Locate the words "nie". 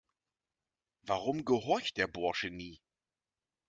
2.49-2.81